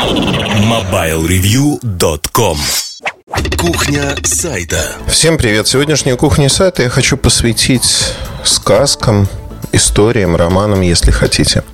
[0.00, 2.56] MobileReview.com
[3.58, 5.68] Кухня сайта Всем привет!
[5.68, 9.28] Сегодняшнюю кухню сайта я хочу посвятить сказкам,
[9.72, 11.64] историям, романам, если хотите.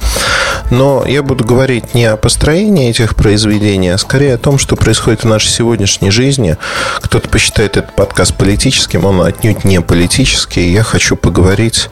[0.72, 5.22] Но я буду говорить не о построении этих произведений, а скорее о том, что происходит
[5.22, 6.56] в нашей сегодняшней жизни.
[7.00, 10.72] Кто-то посчитает этот подкаст политическим, он отнюдь не политический.
[10.72, 11.90] Я хочу поговорить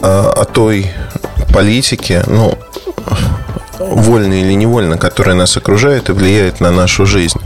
[0.00, 0.92] о, о той
[1.54, 2.58] политике, ну,
[3.78, 7.40] вольно или невольно, которая нас окружает и влияет на нашу жизнь.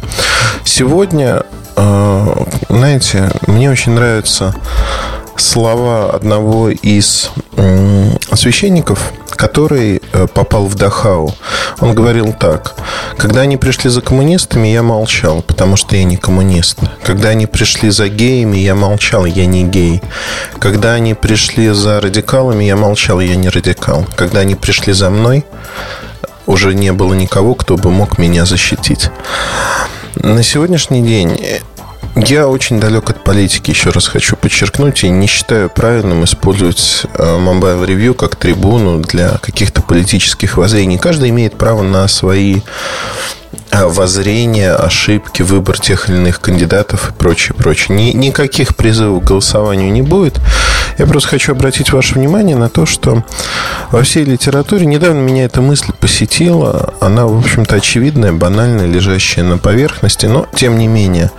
[0.64, 1.42] Сегодня,
[1.76, 4.54] э, знаете, мне очень нравятся
[5.36, 7.30] слова одного из
[8.34, 11.34] священников, который э, попал в Дахау.
[11.80, 12.74] Он говорил так.
[13.16, 16.78] Когда они пришли за коммунистами, я молчал, потому что я не коммунист.
[17.02, 20.02] Когда они пришли за геями, я молчал, я не гей.
[20.58, 24.06] Когда они пришли за радикалами, я молчал, я не радикал.
[24.16, 25.44] Когда они пришли за мной,
[26.46, 29.10] уже не было никого, кто бы мог меня защитить.
[30.16, 31.40] На сегодняшний день
[32.14, 37.22] я очень далек от политики, еще раз хочу подчеркнуть, и не считаю правильным использовать э,
[37.22, 40.98] Mobile Review как трибуну для каких-то политических воззрений.
[40.98, 42.60] Каждый имеет право на свои
[43.72, 47.96] воззрения, ошибки, выбор тех или иных кандидатов и прочее, прочее.
[47.96, 50.40] Ни, никаких призывов к голосованию не будет.
[50.98, 53.24] Я просто хочу обратить ваше внимание на то, что
[53.90, 56.94] во всей литературе недавно меня эта мысль посетила.
[57.00, 61.30] Она, в общем-то, очевидная, банальная, лежащая на поверхности, но тем не менее.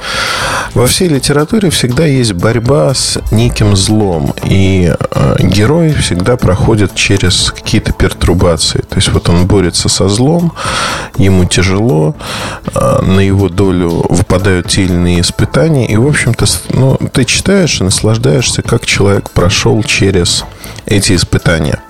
[0.73, 7.51] Во всей литературе всегда есть борьба с неким злом, и э, герой всегда проходит через
[7.51, 8.79] какие-то пертурбации.
[8.79, 10.51] То есть вот он борется со злом,
[11.17, 12.15] ему тяжело,
[12.73, 15.87] а, на его долю выпадают те или иные испытания.
[15.87, 20.43] И, в общем-то, ну, ты читаешь и наслаждаешься, как человек прошел через
[20.85, 21.81] эти испытания.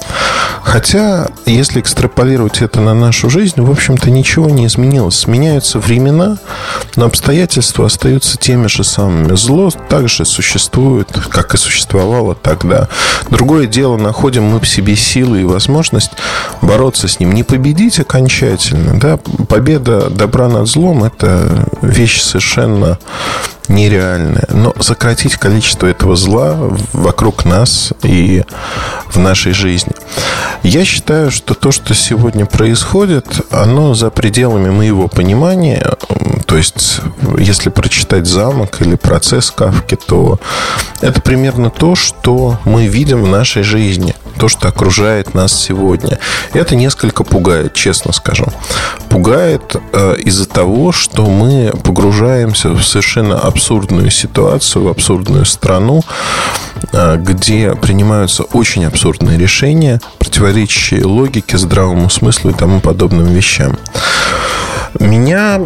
[0.63, 5.19] Хотя, если экстраполировать это на нашу жизнь, в общем-то, ничего не изменилось.
[5.19, 6.37] Сменяются времена,
[6.95, 9.35] но обстоятельства остаются теми же самыми.
[9.35, 12.87] Зло также существует, как и существовало тогда.
[13.29, 16.11] Другое дело, находим мы в себе силы и возможность
[16.61, 17.33] бороться с ним.
[17.33, 18.99] Не победить окончательно.
[18.99, 19.17] Да?
[19.47, 22.97] Победа добра над злом– это вещь совершенно
[23.67, 24.47] нереальное.
[24.49, 26.57] Но сократить количество этого зла
[26.93, 28.43] вокруг нас и
[29.07, 29.93] в нашей жизни.
[30.63, 35.95] Я считаю, что то, что сегодня происходит, оно за пределами моего понимания.
[36.45, 37.01] То есть,
[37.37, 40.39] если прочитать «Замок» или «Процесс Кавки», то
[41.01, 46.19] это примерно то, что мы видим в нашей жизни то, что окружает нас сегодня.
[46.53, 48.45] Это несколько пугает, честно скажу.
[49.09, 56.03] Пугает э, из-за того, что мы погружаемся в совершенно абсурдную ситуацию, в абсурдную страну,
[56.91, 63.77] э, где принимаются очень абсурдные решения, противоречащие логике, здравому смыслу и тому подобным вещам.
[64.99, 65.59] Меня,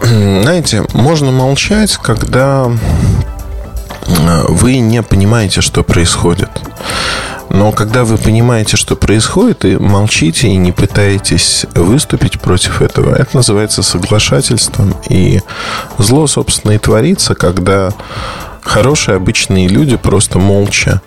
[0.00, 2.70] знаете, можно молчать, когда
[4.06, 6.50] э, вы не понимаете, что происходит.
[7.52, 13.36] Но когда вы понимаете, что происходит, и молчите, и не пытаетесь выступить против этого, это
[13.36, 14.94] называется соглашательством.
[15.10, 15.42] И
[15.98, 17.92] зло, собственно, и творится, когда
[18.62, 21.02] хорошие обычные люди просто молча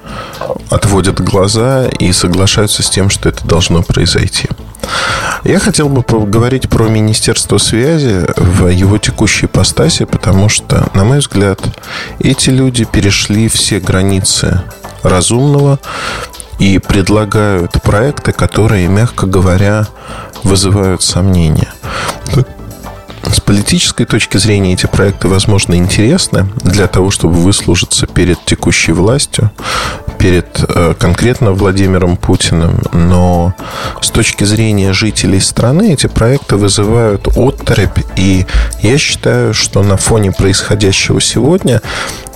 [0.70, 4.48] отводят глаза и соглашаются с тем, что это должно произойти.
[5.44, 11.20] Я хотел бы поговорить про Министерство связи в его текущей ипостаси, потому что, на мой
[11.20, 11.60] взгляд,
[12.20, 14.62] эти люди перешли все границы
[15.02, 15.80] разумного
[16.60, 19.88] и предлагают проекты, которые, мягко говоря,
[20.44, 21.74] вызывают сомнения.
[23.32, 29.52] С политической точки зрения эти проекты, возможно, интересны для того, чтобы выслужиться перед текущей властью,
[30.20, 33.54] перед э, конкретно Владимиром Путиным, но
[34.00, 38.46] с точки зрения жителей страны эти проекты вызывают отторопь, и
[38.82, 41.82] я считаю, что на фоне происходящего сегодня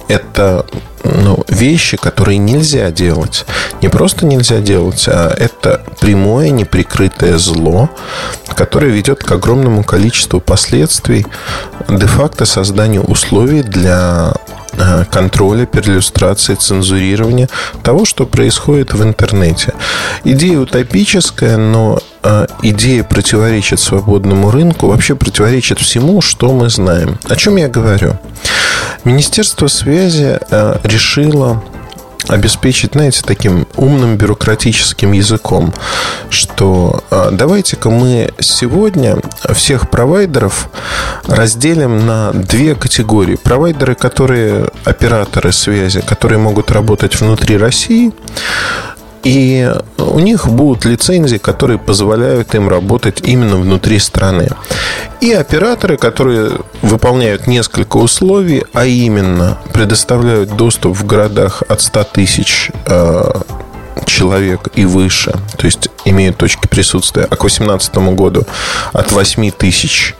[0.07, 0.65] это
[1.03, 3.45] ну, вещи, которые нельзя делать.
[3.81, 7.89] Не просто нельзя делать, а это прямое, неприкрытое зло,
[8.55, 11.25] которое ведет к огромному количеству последствий,
[11.87, 14.33] де-факто созданию условий для
[15.11, 17.49] контроля, перлюстрации, цензурирования
[17.83, 19.73] того, что происходит в интернете.
[20.23, 27.17] Идея утопическая, но э, идея противоречит свободному рынку, вообще противоречит всему, что мы знаем.
[27.27, 28.17] О чем я говорю?
[29.03, 31.63] Министерство связи э, решило
[32.27, 35.73] обеспечить, знаете, таким умным бюрократическим языком,
[36.29, 39.17] что э, давайте-ка мы сегодня
[39.53, 40.69] всех провайдеров
[41.27, 43.35] разделим на две категории.
[43.35, 48.11] Провайдеры, которые операторы связи, которые могут работать внутри России,
[49.23, 54.49] И у них будут лицензии, которые позволяют им работать именно внутри страны.
[55.21, 56.51] И операторы, которые
[56.81, 63.31] выполняют несколько условий, а именно предоставляют доступ в городах от 100 тысяч э,
[64.19, 68.43] человек и выше, то есть имеют точки присутствия, а к 2018 году
[68.91, 70.15] от 8 тысяч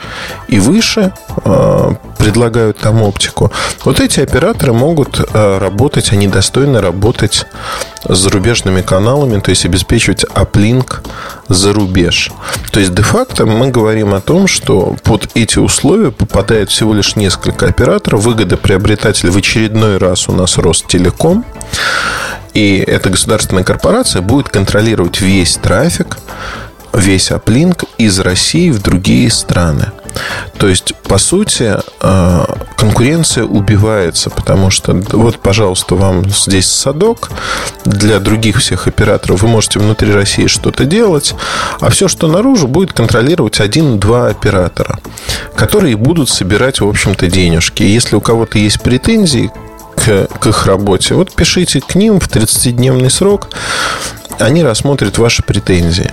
[0.48, 1.12] и выше
[1.44, 3.52] э, предлагают там оптику.
[3.84, 7.46] Вот эти операторы могут э, работать, они достойны работать
[8.08, 11.04] с зарубежными каналами, то есть обеспечивать аплинк
[11.50, 12.32] за рубеж.
[12.72, 17.68] То есть, де-факто мы говорим о том, что под эти условия попадает всего лишь несколько
[17.68, 18.24] операторов.
[18.24, 21.44] Выгодоприобретатель в очередной раз у нас Ростелеком.
[22.54, 26.18] И эта государственная корпорация будет контролировать весь трафик,
[26.94, 29.92] весь аплинк из России в другие страны.
[30.58, 37.30] То есть, по сути, э, конкуренция убивается, потому что вот, пожалуйста, вам здесь садок.
[37.86, 41.36] Для других всех операторов вы можете внутри России что-то делать,
[41.80, 45.00] а все, что наружу, будет контролировать один-два оператора,
[45.56, 47.84] которые будут собирать, в общем-то, денежки.
[47.84, 49.52] И если у кого-то есть претензии
[50.00, 53.50] к, к их работе, вот пишите к ним в 30-дневный срок,
[54.40, 56.12] они рассмотрят ваши претензии.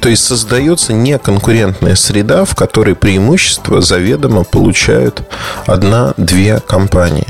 [0.00, 5.22] То есть создается неконкурентная среда, в которой преимущество заведомо получают
[5.66, 7.26] одна-две компании.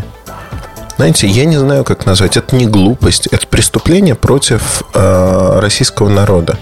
[0.97, 2.37] Знаете, я не знаю, как назвать.
[2.37, 6.59] Это не глупость, это преступление против э, российского народа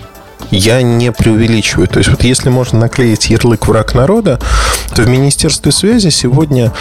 [0.50, 1.88] я не преувеличиваю.
[1.88, 4.38] То есть, вот если можно наклеить ярлык «враг народа»,
[4.94, 6.72] то в Министерстве связи сегодня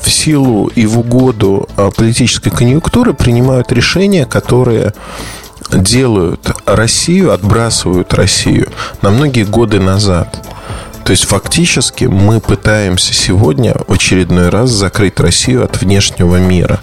[0.00, 4.92] в силу и в угоду а, политической конъюнктуры принимают решения, которые
[5.70, 8.70] делают Россию, отбрасывают Россию
[9.00, 10.46] на многие годы назад.
[11.04, 16.80] То есть фактически мы пытаемся сегодня в очередной раз закрыть Россию от внешнего мира.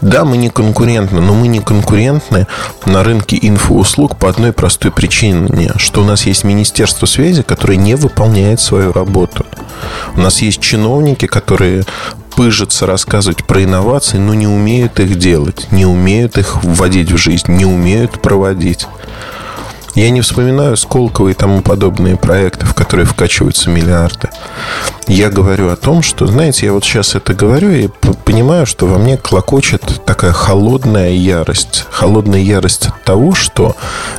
[0.00, 2.46] Да, мы не конкурентны, но мы не конкурентны
[2.86, 7.96] на рынке инфоуслуг по одной простой причине, что у нас есть Министерство связи, которое не
[7.96, 9.44] выполняет свою работу.
[10.14, 11.84] У нас есть чиновники, которые
[12.34, 17.52] пыжатся рассказывать про инновации, но не умеют их делать, не умеют их вводить в жизнь,
[17.52, 18.86] не умеют проводить.
[19.94, 24.28] Я не вспоминаю Сколково и тому подобные проекты, в которые вкачиваются миллиарды.
[25.08, 27.88] Я говорю о том, что, знаете, я вот сейчас это говорю и
[28.24, 31.86] понимаю, что во мне клокочет такая холодная ярость.
[31.90, 33.74] Холодная ярость от того, что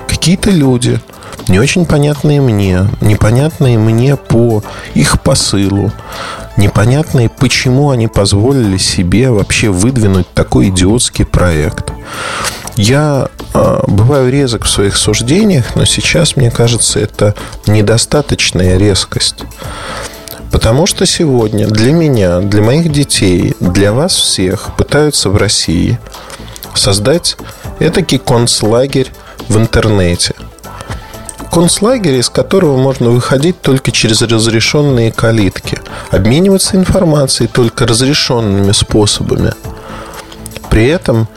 [0.09, 0.99] какие-то люди,
[1.47, 4.63] не очень понятные мне, непонятные мне по
[4.93, 5.91] их посылу,
[6.57, 11.91] непонятные, почему они позволили себе вообще выдвинуть такой идиотский проект.
[12.75, 17.35] Я э, бываю резок в своих суждениях, но сейчас, мне кажется, это
[17.67, 19.43] недостаточная резкость.
[20.51, 25.99] Потому что сегодня для меня, для моих детей, для вас всех пытаются в России
[26.75, 27.37] создать
[27.79, 29.11] этакий концлагерь
[29.47, 30.35] в интернете.
[31.51, 35.79] Концлагерь, из которого можно выходить только через разрешенные калитки,
[36.09, 39.53] обмениваться информацией только разрешенными способами.
[40.69, 41.27] При этом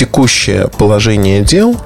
[0.00, 1.78] текущее положение дел,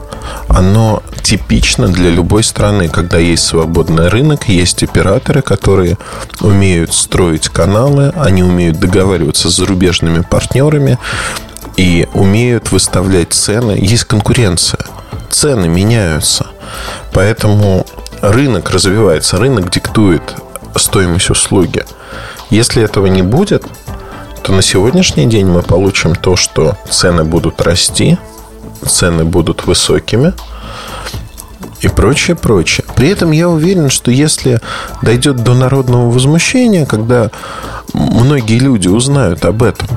[0.46, 5.98] оно типично для любой страны, когда есть свободный рынок, есть операторы, которые
[6.40, 10.96] умеют строить каналы, они умеют договариваться с зарубежными партнерами
[11.76, 13.72] и умеют выставлять цены.
[13.72, 14.86] Есть конкуренция,
[15.28, 16.46] цены меняются.
[17.12, 17.84] Поэтому
[18.22, 20.22] рынок развивается, рынок диктует
[20.76, 21.84] стоимость услуги.
[22.48, 23.64] Если этого не будет,
[24.44, 28.18] то на сегодняшний день мы получим то, что цены будут расти,
[28.86, 30.34] цены будут высокими
[31.80, 32.84] и прочее, прочее.
[32.94, 34.60] При этом я уверен, что если
[35.00, 37.30] дойдет до народного возмущения, когда
[37.94, 39.88] многие люди узнают об этом,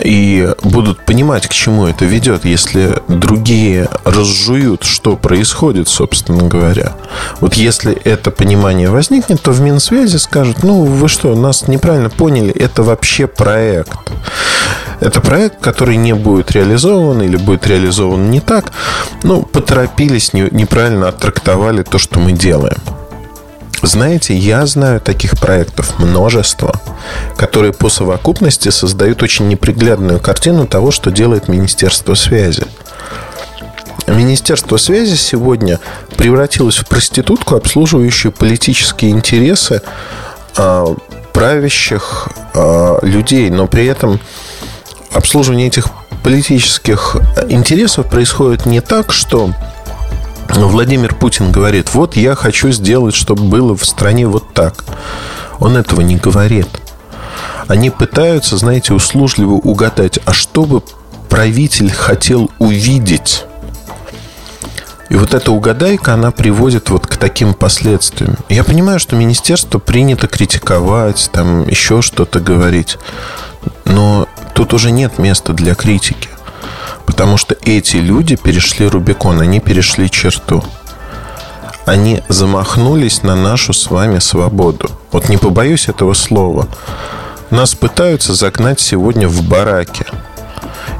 [0.00, 6.94] и будут понимать, к чему это ведет, если другие разжуют, что происходит, собственно говоря.
[7.40, 12.52] Вот если это понимание возникнет, то в Минсвязи скажут, ну вы что, нас неправильно поняли,
[12.52, 13.98] это вообще проект.
[15.00, 18.72] Это проект, который не будет реализован или будет реализован не так.
[19.24, 22.78] Ну, поторопились, неправильно оттрактовали то, что мы делаем.
[23.82, 26.80] Знаете, я знаю таких проектов множество,
[27.36, 32.64] которые по совокупности создают очень неприглядную картину того, что делает Министерство связи.
[34.06, 35.80] Министерство связи сегодня
[36.16, 39.82] превратилось в проститутку, обслуживающую политические интересы
[40.56, 40.86] э,
[41.32, 44.20] правящих э, людей, но при этом
[45.12, 45.88] обслуживание этих
[46.22, 47.16] политических
[47.48, 49.50] интересов происходит не так, что
[50.54, 54.84] Владимир Путин говорит, вот я хочу сделать, чтобы было в стране вот так.
[55.58, 56.68] Он этого не говорит.
[57.68, 60.82] Они пытаются, знаете, услужливо угадать, а что бы
[61.28, 63.44] правитель хотел увидеть.
[65.08, 68.36] И вот эта угадайка, она приводит вот к таким последствиям.
[68.48, 72.98] Я понимаю, что министерство принято критиковать, там еще что-то говорить.
[73.84, 76.28] Но тут уже нет места для критики.
[77.06, 80.62] Потому что эти люди перешли Рубикон, они перешли черту.
[81.84, 84.90] Они замахнулись на нашу с вами свободу.
[85.10, 86.68] Вот не побоюсь этого слова.
[87.50, 90.06] Нас пытаются загнать сегодня в бараки.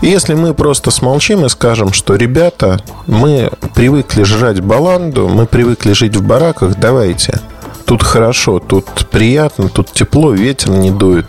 [0.01, 5.93] И если мы просто смолчим и скажем, что, ребята, мы привыкли жрать баланду, мы привыкли
[5.93, 7.41] жить в бараках, давайте.
[7.85, 11.27] Тут хорошо, тут приятно, тут тепло, ветер не дует.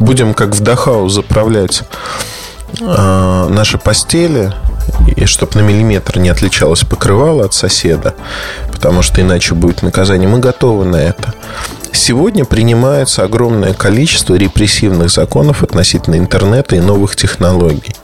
[0.00, 1.82] Будем как в Дахау заправлять
[2.80, 4.52] э, наши постели,
[5.16, 8.14] и чтобы на миллиметр не отличалось покрывало от соседа,
[8.72, 10.28] потому что иначе будет наказание.
[10.28, 11.34] Мы готовы на это.
[11.92, 17.94] Сегодня принимается огромное количество репрессивных законов относительно интернета и новых технологий.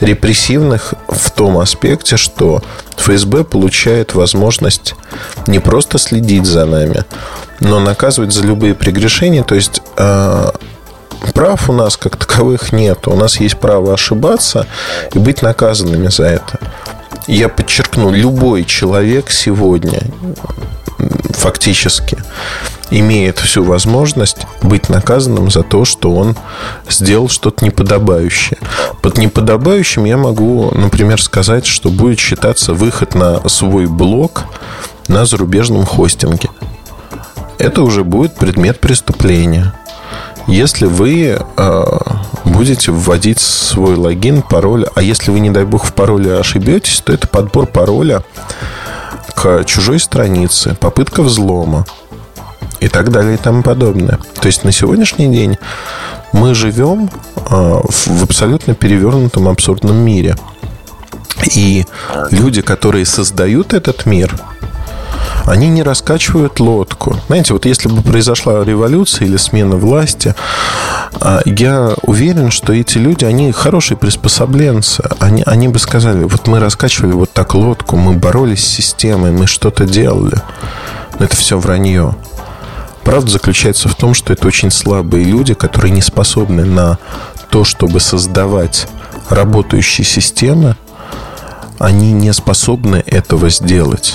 [0.00, 2.62] Репрессивных в том аспекте, что
[2.96, 4.94] ФСБ получает возможность
[5.46, 7.04] не просто следить за нами,
[7.60, 9.42] но наказывать за любые прегрешения.
[9.42, 10.52] То есть а,
[11.34, 13.06] прав у нас как таковых нет.
[13.08, 14.66] У нас есть право ошибаться
[15.14, 16.58] и быть наказанными за это.
[17.26, 20.00] Я подчеркну, любой человек сегодня
[21.30, 22.18] фактически
[22.90, 26.36] имеет всю возможность быть наказанным за то, что он
[26.88, 28.58] сделал что-то неподобающее.
[29.00, 34.44] Под неподобающим я могу, например, сказать, что будет считаться выход на свой блог
[35.08, 36.50] на зарубежном хостинге.
[37.58, 39.74] Это уже будет предмет преступления.
[40.50, 41.84] Если вы э,
[42.44, 47.12] будете вводить свой логин, пароль, а если вы, не дай бог, в пароле ошибетесь, то
[47.12, 48.24] это подбор пароля
[49.36, 51.86] к чужой странице, попытка взлома
[52.80, 54.18] и так далее и тому подобное.
[54.40, 55.56] То есть на сегодняшний день
[56.32, 60.34] мы живем а, в абсолютно перевернутом абсурдном мире.
[61.54, 61.86] И
[62.32, 64.34] люди, которые создают этот мир,
[65.50, 67.16] они не раскачивают лодку.
[67.26, 70.36] Знаете, вот если бы произошла революция или смена власти,
[71.20, 75.02] а, я уверен, что эти люди, они хорошие приспособленцы.
[75.18, 79.48] Они, они бы сказали, вот мы раскачивали вот так лодку, мы боролись с системой, мы
[79.48, 80.36] что-то делали.
[81.18, 82.14] Но это все вранье.
[83.02, 86.98] Правда заключается в том, что это очень слабые люди, которые не способны на
[87.50, 88.86] то, чтобы создавать
[89.28, 90.76] работающие системы,
[91.80, 94.14] они не способны этого сделать.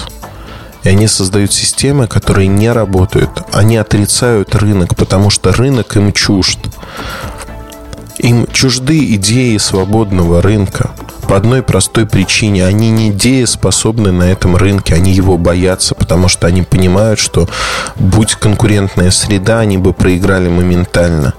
[0.86, 3.32] И они создают системы, которые не работают.
[3.52, 6.60] Они отрицают рынок, потому что рынок им чужд.
[8.20, 10.92] Им чужды идеи свободного рынка.
[11.28, 12.68] По одной простой причине.
[12.68, 14.94] Они не дееспособны на этом рынке.
[14.94, 17.50] Они его боятся, потому что они понимают, что
[17.96, 21.34] будь конкурентная среда, они бы проиграли моментально.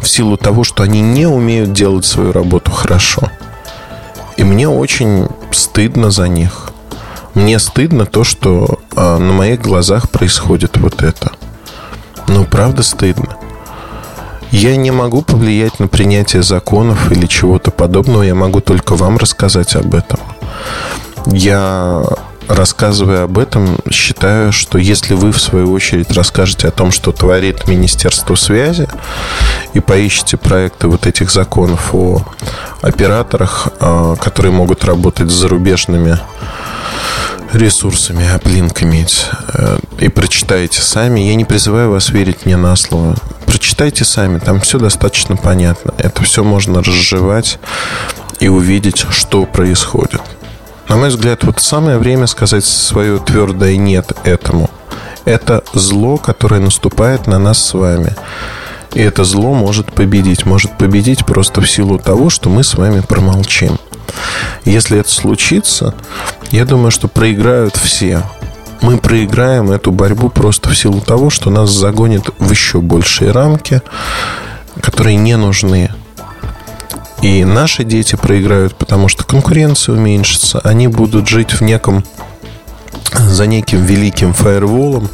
[0.00, 3.28] В силу того, что они не умеют делать свою работу хорошо.
[4.36, 6.67] И мне очень стыдно за них.
[7.48, 11.32] Мне стыдно то, что а, на моих глазах происходит вот это.
[12.26, 13.38] Ну, правда стыдно.
[14.50, 18.22] Я не могу повлиять на принятие законов или чего-то подобного.
[18.22, 20.20] Я могу только вам рассказать об этом.
[21.24, 22.04] Я
[22.48, 27.68] рассказывая об этом, считаю, что если вы, в свою очередь, расскажете о том, что творит
[27.68, 28.88] Министерство связи,
[29.74, 32.24] и поищите проекты вот этих законов о
[32.82, 36.18] операторах, а, которые могут работать с зарубежными
[37.52, 41.20] ресурсами, аплинк иметь, э, и прочитаете сами.
[41.20, 43.16] Я не призываю вас верить мне на слово.
[43.46, 45.94] Прочитайте сами, там все достаточно понятно.
[45.98, 47.58] Это все можно разжевать
[48.40, 50.20] и увидеть, что происходит.
[50.88, 54.70] На мой взгляд, вот самое время сказать свое твердое «нет» этому.
[55.26, 58.14] Это зло, которое наступает на нас с вами.
[58.94, 60.46] И это зло может победить.
[60.46, 63.78] Может победить просто в силу того, что мы с вами промолчим.
[64.64, 65.94] Если это случится,
[66.50, 68.22] я думаю, что проиграют все.
[68.80, 73.82] Мы проиграем эту борьбу просто в силу того, что нас загонит в еще большие рамки,
[74.80, 75.90] которые не нужны.
[77.28, 80.60] И наши дети проиграют, потому что конкуренция уменьшится.
[80.60, 82.02] Они будут жить в неком
[83.12, 85.10] за неким великим фаерволом,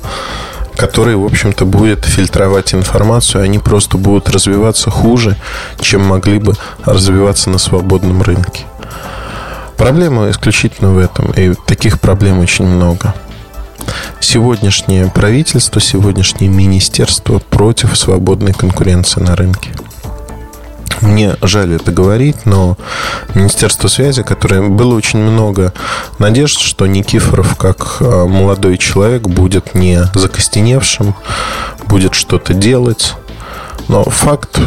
[0.77, 3.43] который, в общем-то, будет фильтровать информацию.
[3.43, 5.37] Они просто будут развиваться хуже,
[5.81, 6.55] чем могли бы
[6.85, 8.63] развиваться на свободном рынке.
[9.77, 13.13] Проблема исключительно в этом, и таких проблем очень много.
[14.21, 19.71] Сегодняшнее правительство, сегодняшнее министерство против свободной конкуренции на рынке.
[21.01, 22.77] Мне жаль это говорить, но
[23.35, 25.73] Министерство связи, которое было очень много
[26.19, 31.15] надежд, что Никифоров, как а, молодой человек, будет не закостеневшим,
[31.87, 33.15] будет что-то делать.
[33.89, 34.59] Но факт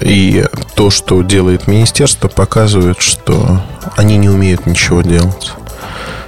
[0.00, 3.62] и то, что делает министерство, показывает, что
[3.96, 5.52] они не умеют ничего делать.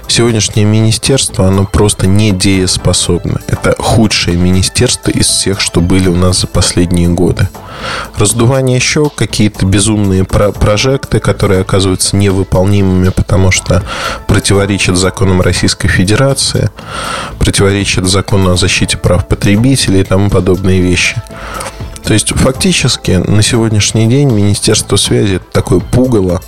[0.06, 3.40] Сегодняшнее министерство, оно просто недееспособно.
[3.48, 7.48] Это худшее министерство из всех, что были у нас за последние годы.
[8.16, 13.82] Раздувание щек, какие-то безумные про прожекты, которые оказываются невыполнимыми, потому что
[14.28, 16.70] противоречат законам Российской Федерации,
[17.38, 21.20] противоречат закону о защите прав потребителей и тому подобные вещи.
[22.04, 26.42] То есть, фактически, на сегодняшний день Министерство связи это такое пугало,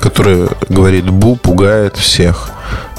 [0.00, 2.50] которое говорит «бу», пугает всех.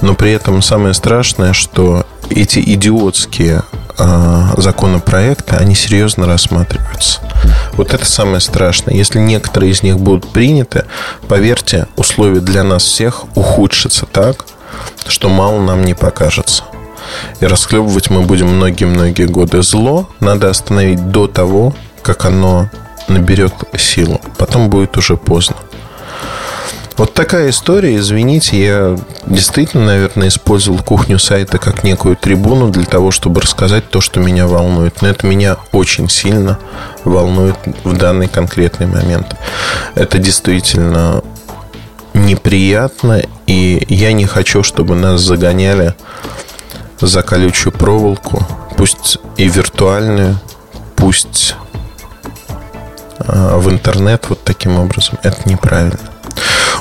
[0.02, 3.64] Но при этом самое страшное, что эти идиотские
[3.98, 7.22] э, законопроекты, они серьезно рассматриваются.
[7.74, 8.96] Вот это самое страшное.
[8.96, 10.86] Если некоторые из них будут приняты,
[11.28, 14.46] поверьте, условия для нас всех ухудшатся так,
[15.08, 16.64] что мало нам не покажется.
[17.40, 19.62] И расхлебывать мы будем многие-многие годы.
[19.64, 22.70] Зло надо остановить до того, как оно
[23.08, 24.20] наберет силу.
[24.38, 25.56] Потом будет уже поздно.
[26.98, 27.96] Вот такая история.
[27.98, 34.02] Извините, я действительно, наверное, использовал кухню сайта как некую трибуну для того, чтобы рассказать то,
[34.02, 35.04] что меня волнует.
[35.04, 36.58] Но это меня очень сильно
[37.04, 39.36] волнует в данный конкретный момент.
[39.94, 41.22] Это действительно
[42.16, 45.94] неприятно, и я не хочу, чтобы нас загоняли
[47.00, 48.44] за колючую проволоку,
[48.76, 50.40] пусть и виртуальную,
[50.96, 51.56] пусть
[53.20, 55.20] а, в интернет вот таким образом.
[55.22, 56.00] Это неправильно.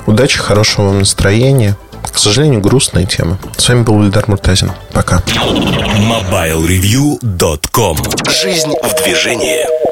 [0.06, 1.76] Удачи, хорошего вам настроения.
[2.12, 3.38] К сожалению, грустная тема.
[3.58, 4.70] С вами был Ильдар Муртазин.
[4.92, 5.22] Пока.
[5.26, 7.98] MobileReview.com
[8.28, 9.85] Жизнь в движении.